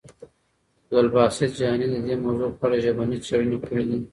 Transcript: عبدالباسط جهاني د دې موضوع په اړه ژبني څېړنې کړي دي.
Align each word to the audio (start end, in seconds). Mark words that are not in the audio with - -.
عبدالباسط 0.83 1.51
جهاني 1.57 1.85
د 1.91 1.95
دې 2.05 2.15
موضوع 2.23 2.49
په 2.59 2.63
اړه 2.67 2.77
ژبني 2.83 3.17
څېړنې 3.25 3.57
کړي 3.65 3.83
دي. 3.89 3.99